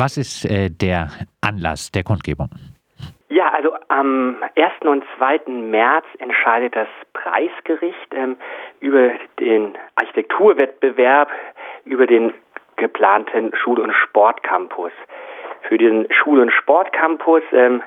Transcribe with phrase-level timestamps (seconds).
[0.00, 1.08] Was ist äh, der
[1.42, 2.48] Anlass der Kundgebung?
[3.28, 4.72] Ja, also am 1.
[4.80, 5.40] und 2.
[5.50, 8.38] März entscheidet das Preisgericht ähm,
[8.80, 11.28] über den Architekturwettbewerb,
[11.84, 12.32] über den
[12.76, 14.92] geplanten Schul- und Sportcampus.
[15.68, 17.82] Für den Schul- und Sportcampus ähm,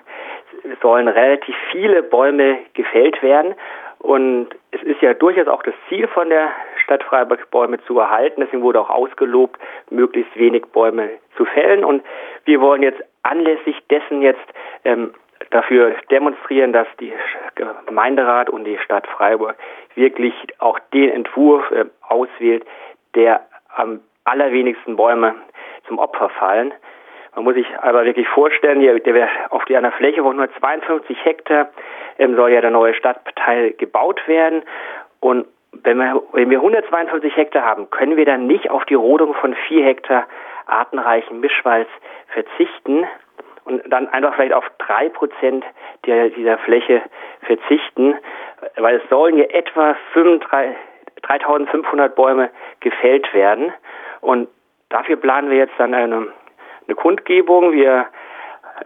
[0.84, 3.55] sollen relativ viele Bäume gefällt werden.
[3.98, 6.52] Und es ist ja durchaus auch das Ziel von der
[6.84, 8.41] Stadt Freiburg, Bäume zu erhalten.
[8.41, 9.59] Deswegen wurde auch ausgelobt,
[9.89, 11.84] möglichst wenig Bäume zu fällen.
[11.84, 12.04] Und
[12.45, 14.45] wir wollen jetzt anlässlich dessen jetzt
[14.84, 15.13] ähm,
[15.49, 17.13] dafür demonstrieren, dass die
[17.85, 19.55] Gemeinderat und die Stadt Freiburg
[19.95, 22.66] wirklich auch den Entwurf äh, auswählt,
[23.15, 23.41] der
[23.76, 25.35] am allerwenigsten Bäume
[25.88, 26.73] zum Opfer fallen.
[27.35, 31.70] Man muss sich aber wirklich vorstellen, hier, der, auf einer Fläche von 152 Hektar
[32.20, 34.63] ähm, soll ja der neue Stadtteil gebaut werden.
[35.20, 35.48] Und
[35.84, 39.55] wenn wir, wenn wir 152 Hektar haben, können wir dann nicht auf die Rodung von
[39.68, 40.27] vier Hektar
[40.66, 41.90] artenreichen Mischwalds
[42.27, 43.05] verzichten
[43.66, 45.66] und dann einfach vielleicht auf drei Prozent
[46.05, 47.02] dieser Fläche
[47.41, 48.15] verzichten,
[48.77, 49.96] weil es sollen ja etwa
[51.21, 52.49] 3500 Bäume
[52.80, 53.74] gefällt werden.
[54.21, 54.48] Und
[54.90, 56.27] dafür planen wir jetzt dann eine
[56.87, 57.71] eine Kundgebung.
[57.71, 58.08] Wir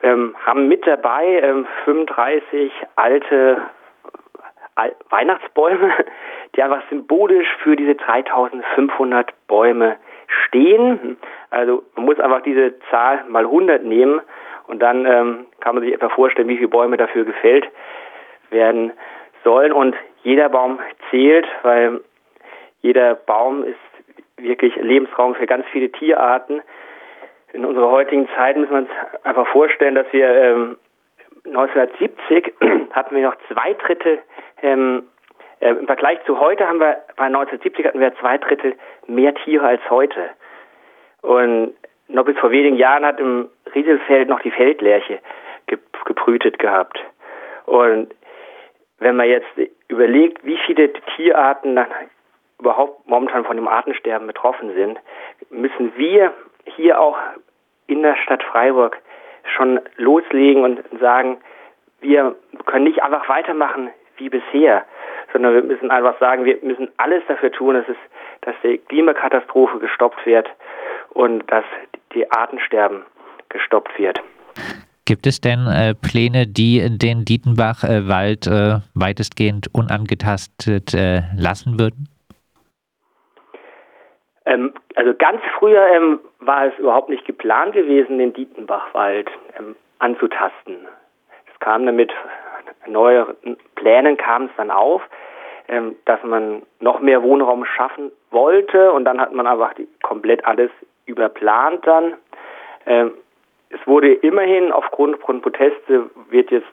[0.04, 3.62] ähm, haben mit dabei ähm, 35 alte
[4.76, 5.92] Al Weihnachtsbäume,
[6.58, 11.18] die einfach symbolisch für diese 3500 Bäume stehen.
[11.52, 14.22] Also man muss einfach diese Zahl mal 100 nehmen
[14.68, 17.70] und dann ähm, kann man sich etwa vorstellen, wie viele Bäume dafür gefällt
[18.50, 18.92] werden
[19.44, 19.72] sollen.
[19.72, 22.02] Und jeder Baum zählt, weil
[22.82, 23.78] jeder Baum ist
[24.38, 26.62] wirklich Lebensraum für ganz viele Tierarten
[27.54, 28.90] in unserer heutigen Zeit müssen wir uns
[29.24, 30.78] einfach vorstellen, dass wir ähm,
[31.46, 32.54] 1970
[32.92, 34.20] hatten wir noch zwei Drittel,
[34.62, 35.04] ähm,
[35.60, 38.76] äh, im Vergleich zu heute haben wir, bei 1970 hatten wir zwei Drittel
[39.08, 40.30] mehr Tiere als heute.
[41.22, 41.74] Und
[42.08, 45.20] noch bis vor wenigen Jahren hat im Rieselfeld noch die Feldlerche
[46.06, 47.00] gebrütet gehabt.
[47.66, 48.14] Und
[49.00, 49.48] wenn man jetzt
[49.90, 51.78] überlegt, wie viele Tierarten
[52.60, 55.00] überhaupt momentan von dem Artensterben betroffen sind,
[55.50, 56.34] müssen wir
[56.66, 57.18] hier auch
[57.88, 58.98] in der Stadt Freiburg
[59.56, 61.38] schon loslegen und sagen,
[62.00, 62.36] wir
[62.66, 64.86] können nicht einfach weitermachen wie bisher,
[65.34, 67.98] sondern wir müssen einfach sagen, wir müssen alles dafür tun, dass, es,
[68.42, 70.48] dass die Klimakatastrophe gestoppt wird
[71.10, 71.66] und dass
[72.14, 73.04] die Artensterben
[73.50, 74.20] gestoppt wird.
[75.06, 82.10] Gibt es denn äh, Pläne, die den Dietenbach-Wald äh, weitestgehend unangetastet äh, lassen würden?
[84.46, 90.76] Ähm, also ganz früher ähm, war es überhaupt nicht geplant gewesen, den Dietenbachwald ähm, anzutasten.
[91.54, 92.12] Es kam damit,
[92.88, 93.36] neue
[93.76, 95.02] Plänen kam es dann auf,
[95.68, 100.72] ähm, dass man noch mehr Wohnraum schaffen wollte und dann hat man einfach komplett alles
[101.06, 102.16] überplant dann.
[102.86, 103.14] Ähm,
[103.70, 106.68] es wurde immerhin aufgrund von Proteste wird jetzt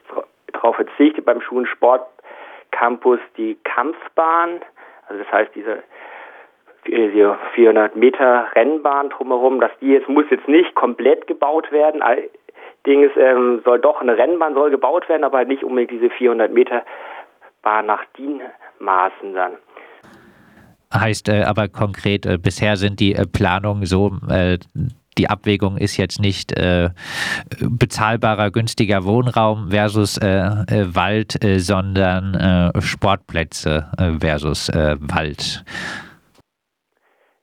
[0.53, 4.61] darauf verzichtet beim Schulensportcampus die Kampfbahn,
[5.07, 5.83] also das heißt diese
[6.85, 12.03] 400 Meter Rennbahn drumherum, dass die jetzt muss jetzt nicht komplett gebaut werden.
[12.85, 16.83] Allerdings ähm, soll doch eine Rennbahn soll gebaut werden, aber nicht unbedingt diese 400 Meter
[17.63, 19.53] Bahn nach DIN-Maßen dann.
[20.93, 24.59] Heißt äh, aber konkret, äh, bisher sind die äh, Planungen so, äh,
[25.17, 26.89] die Abwägung ist jetzt nicht äh,
[27.59, 35.63] bezahlbarer, günstiger Wohnraum versus äh, Wald, sondern Sportplätze versus Wald.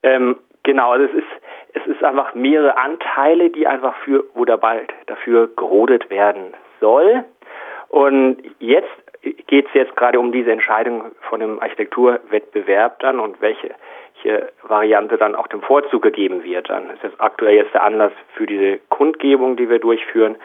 [0.03, 1.42] Ähm, genau, also es ist,
[1.75, 7.25] es ist einfach mehrere Anteile, die einfach für, wo der Wald dafür gerodet werden soll.
[7.89, 8.89] Und jetzt
[9.47, 13.75] geht es jetzt gerade um diese Entscheidung von dem Architekturwettbewerb dann und welche,
[14.63, 16.71] Variante dann auch dem Vorzug gegeben wird.
[16.71, 20.37] Dann ist das aktuell jetzt der Anlass für diese Kundgebung, die wir durchführen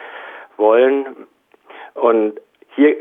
[0.56, 1.28] wollen.
[1.94, 2.40] Und
[2.74, 2.96] hier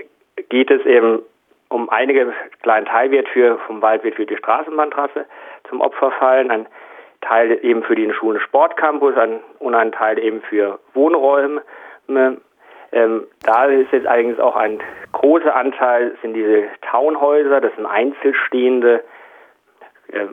[0.49, 1.23] geht es eben
[1.69, 5.25] um einige kleinen Teil wird für vom Wald wird für die Straßenbahntrasse
[5.67, 6.67] zum Opfer fallen, ein
[7.27, 9.15] Teil eben für den Schulen Sportcampus
[9.59, 11.61] und ein Teil eben für Wohnräume.
[12.91, 14.79] Ähm, da ist jetzt eigentlich auch ein
[15.11, 19.03] großer Anteil sind diese Townhäuser, das sind einzelstehende
[20.11, 20.27] äh,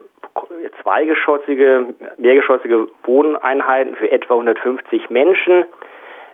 [0.82, 5.64] zweigeschossige, mehrgeschossige Wohneinheiten für etwa 150 Menschen.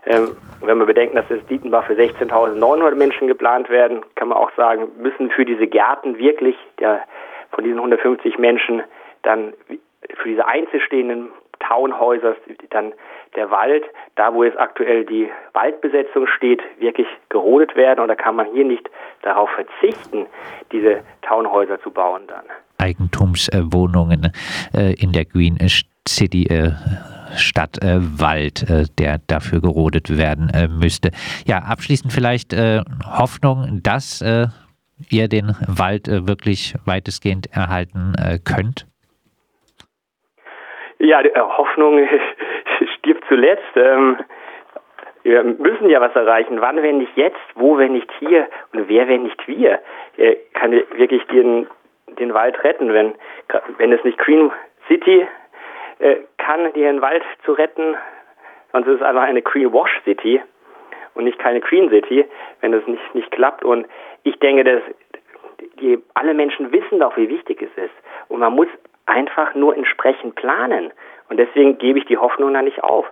[0.07, 4.51] Ähm, wenn wir bedenken, dass das Dietenbach für 16.900 Menschen geplant werden, kann man auch
[4.57, 7.03] sagen, müssen für diese Gärten wirklich der,
[7.51, 8.83] von diesen 150 Menschen
[9.23, 9.53] dann
[10.23, 11.29] für diese einzelstehenden
[11.61, 12.37] Townhäuser
[12.71, 12.93] dann
[13.37, 13.85] der Wald,
[14.17, 18.01] da wo jetzt aktuell die Waldbesetzung steht, wirklich gerodet werden.
[18.01, 18.89] Und da kann man hier nicht
[19.23, 20.27] darauf verzichten,
[20.73, 22.45] diese Townhäuser zu bauen dann.
[22.79, 24.33] Eigentumswohnungen
[24.75, 25.59] äh, in der Green
[26.09, 26.71] City äh,
[27.37, 31.11] statt äh, Wald, äh, der dafür gerodet werden äh, müsste.
[31.47, 34.25] Ja, abschließend vielleicht äh, Hoffnung, dass
[35.09, 38.13] ihr den Wald wirklich weitestgehend erhalten
[38.45, 38.87] könnt?
[41.01, 42.07] Ja, die Hoffnung
[42.99, 43.75] stirbt zuletzt.
[43.75, 44.19] Ähm,
[45.23, 46.61] wir müssen ja was erreichen.
[46.61, 47.41] Wann, wenn nicht jetzt?
[47.55, 48.49] Wo, wenn nicht hier?
[48.73, 49.81] Und wer, wenn nicht wir?
[50.53, 51.67] Kann wirklich den,
[52.19, 53.15] den Wald retten, wenn,
[53.79, 54.51] wenn es nicht Green
[54.89, 55.27] City
[56.01, 57.97] äh, kann, den Wald zu retten.
[58.73, 60.43] Sonst ist es einfach eine Greenwash City
[61.15, 62.27] und nicht keine Green City,
[62.61, 63.65] wenn es nicht, nicht klappt.
[63.65, 63.87] Und
[64.23, 64.83] ich denke, dass
[65.81, 67.95] die, alle Menschen wissen doch, wie wichtig es ist.
[68.29, 68.69] Und man muss
[69.11, 70.93] einfach nur entsprechend planen.
[71.29, 73.07] Und deswegen gebe ich die Hoffnung da nicht auf,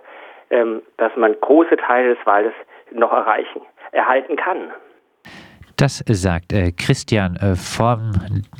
[0.49, 2.53] ähm, dass man große Teile des Waldes
[2.91, 3.61] noch erreichen,
[3.91, 4.71] erhalten kann.
[5.79, 8.11] Das sagt äh, Christian äh, vom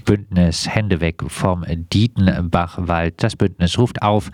[0.06, 3.21] Bündnis Hände weg vom Dietenbachwald.
[3.21, 4.30] Das Bündnis ruft auf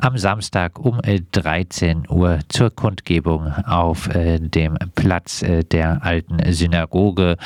[0.00, 1.00] am Samstag um
[1.32, 7.36] 13 äh, Uhr zur Kundgebung auf dem Platz der alten Synagoge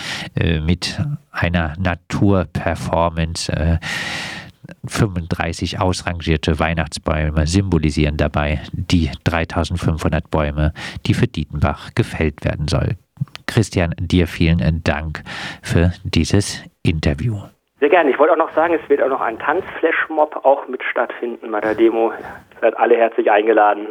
[0.66, 1.00] mit
[1.30, 3.50] einer Naturperformance.
[4.86, 10.72] 35 ausrangierte Weihnachtsbäume symbolisieren dabei die 3500 Bäume,
[11.06, 12.98] die für Dietenbach gefällt werden sollen.
[13.46, 15.22] Christian, dir vielen Dank
[15.62, 17.38] für dieses Interview.
[17.80, 18.10] Sehr gerne.
[18.10, 21.60] Ich wollte auch noch sagen, es wird auch noch ein Tanzflashmob auch mit stattfinden bei
[21.60, 22.12] der Demo.
[22.60, 23.86] Seid alle herzlich eingeladen.